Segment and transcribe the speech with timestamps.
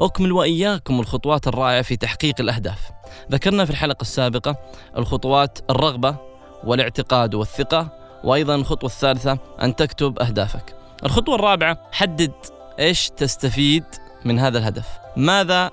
[0.00, 2.90] أكمل وإياكم الخطوات الرائعة في تحقيق الأهداف.
[3.32, 4.56] ذكرنا في الحلقة السابقة
[4.96, 6.16] الخطوات الرغبة
[6.64, 7.88] والاعتقاد والثقة
[8.24, 10.76] وأيضا الخطوة الثالثة أن تكتب أهدافك.
[11.04, 12.32] الخطوة الرابعة حدد
[12.78, 13.84] إيش تستفيد
[14.24, 14.88] من هذا الهدف.
[15.16, 15.70] ماذا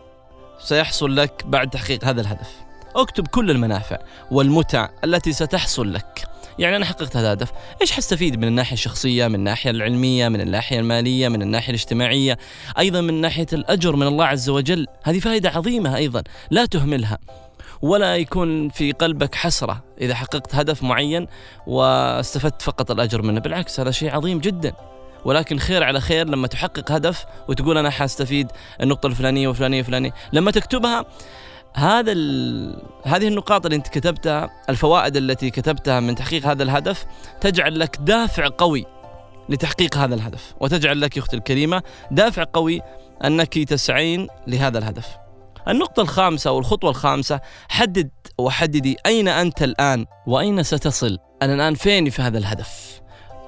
[0.60, 2.50] سيحصل لك بعد تحقيق هذا الهدف؟
[2.96, 3.98] اكتب كل المنافع
[4.32, 6.28] والمتع التي ستحصل لك.
[6.60, 7.52] يعني أنا حققت هذا الهدف.
[7.82, 12.38] إيش حستفيد من الناحية الشخصية من الناحية العلمية من الناحية المالية من الناحية الاجتماعية
[12.80, 17.18] أيضا من ناحية الأجر من الله عز وجل؟ هذه فائدة عظيمة أيضا لا تهملها.
[17.82, 21.28] ولا يكون في قلبك حسرة إذا حققت هدف معين
[21.68, 23.40] واستفدت فقط الأجر منه.
[23.40, 24.74] بالعكس هذا شيء عظيم جدا.
[25.26, 28.48] ولكن خير على خير لما تحقق هدف وتقول أنا حأستفيد
[28.82, 31.06] النقطة الفلانية والفلانيه والفلانيه لما تكتبها
[31.76, 32.12] هذا
[33.06, 37.06] هذه النقاط اللي انت كتبتها الفوائد التي كتبتها من تحقيق هذا الهدف
[37.42, 38.86] تجعل لك دافع قوي
[39.50, 40.54] لتحقيق هذا الهدف.
[40.60, 42.82] وتجعل لك أختي الكريمة دافع قوي
[43.24, 45.08] أنك تسعين لهذا الهدف.
[45.68, 47.40] النقطة الخامسة أو الخطوة الخامسة
[47.70, 51.18] حدد وحددي أين أنت الآن وأين ستصل.
[51.42, 53.02] أنا الآن فين في هذا الهدف؟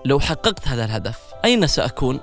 [0.05, 2.19] لو حققت هذا الهدف أين سأكون؟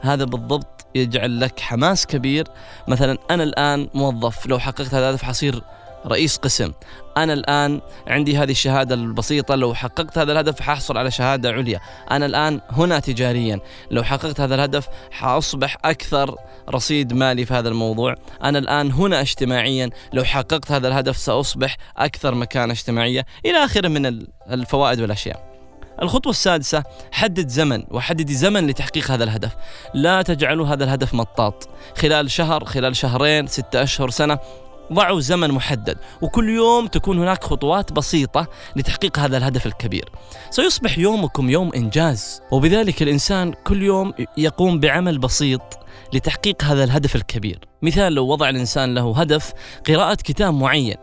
[0.00, 2.48] هذا بالضبط يجعل لك حماس كبير.
[2.88, 5.62] مثلا أنا الآن موظف لو حققت هذا الهدف حصير
[6.06, 6.72] رئيس قسم.
[7.16, 11.80] أنا الآن عندي هذه الشهادة البسيطة لو حققت هذا الهدف حأحصل على شهادة عليا.
[12.10, 16.36] أنا الآن هنا تجاريا لو حققت هذا الهدف حأصبح أكثر
[16.70, 18.14] رصيد مالي في هذا الموضوع.
[18.44, 23.26] أنا الآن هنا اجتماعيا لو حققت هذا الهدف سأصبح أكثر مكانة اجتماعية.
[23.46, 25.51] إلى آخره من الفوائد والأشياء.
[26.02, 29.56] الخطوة السادسة حدد زمن وحددي زمن لتحقيق هذا الهدف.
[29.94, 31.68] لا تجعلوا هذا الهدف مطاط.
[31.96, 34.38] خلال شهر خلال شهرين ستة أشهر سنة
[34.92, 35.98] ضعوا زمن محدد.
[36.22, 40.08] وكل يوم تكون هناك خطوات بسيطة لتحقيق هذا الهدف الكبير.
[40.50, 42.42] سيصبح يومكم يوم إنجاز.
[42.50, 45.62] وبذلك الإنسان كل يوم يقوم بعمل بسيط
[46.12, 47.58] لتحقيق هذا الهدف الكبير.
[47.82, 49.52] مثال لو وضع الإنسان له هدف
[49.88, 50.96] قراءة كتاب معين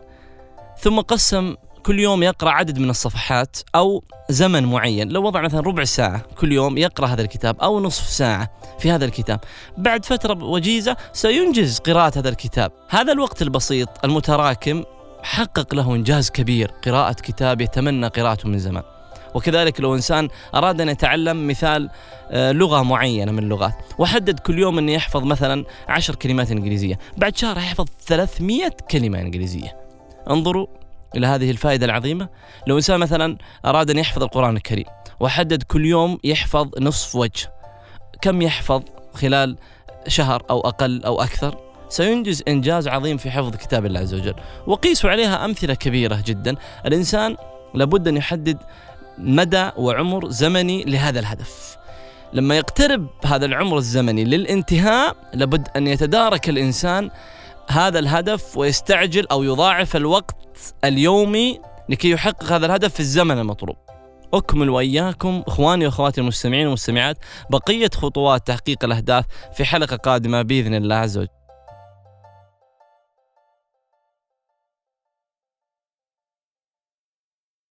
[0.78, 5.08] ثم قسم كل يوم يقرأ عدد من الصفحات أو زمن معين.
[5.08, 9.04] لو وضع مثلا ربع ساعة كل يوم يقرأ هذا الكتاب أو نصف ساعة في هذا
[9.04, 9.40] الكتاب.
[9.78, 12.72] بعد فترة وجيزة سينجز قراءة هذا الكتاب.
[12.88, 14.84] هذا الوقت البسيط المتراكم
[15.22, 16.70] حقق له إنجاز كبير.
[16.84, 18.82] قراءة كتاب يتمنى قراءته من زمان.
[19.34, 21.90] وكذلك لو إنسان أراد أن يتعلم مثال
[22.30, 23.74] آه، لغة معينة من اللغات.
[23.98, 26.98] وحدد كل يوم أنه يحفظ مثلا عشر كلمات إنجليزية.
[27.16, 29.76] بعد شهر يحفظ 300 كلمة إنجليزية.
[30.30, 30.66] انظروا
[31.16, 32.28] إلى هذه الفائدة العظيمة.
[32.66, 34.84] لو إنسان مثلا أراد أن يحفظ القرآن الكريم
[35.20, 37.52] وحدد كل يوم يحفظ نصف وجه
[38.22, 38.82] كم يحفظ
[39.14, 39.56] خلال
[40.08, 41.56] شهر أو أقل أو أكثر؟
[41.88, 44.34] سينجز إنجاز عظيم في حفظ كتاب الله عز وجل.
[44.66, 46.56] وقيسوا عليها أمثلة كبيرة جدا.
[46.86, 47.36] الإنسان
[47.74, 48.58] لابد أن يحدد
[49.18, 51.76] مدى وعمر زمني لهذا الهدف.
[52.32, 57.10] لما يقترب هذا العمر الزمني للانتهاء لابد أن يتدارك الإنسان
[57.70, 63.76] هذا الهدف ويستعجل أو يضاعف الوقت اليومي لكي يحقق هذا الهدف في الزمن المطلوب.
[64.34, 67.16] أكمل وإياكم إخواني وأخواتي المستمعين والمستمعات
[67.50, 71.39] بقية خطوات تحقيق الأهداف في حلقة قادمة بإذن الله عز وجل.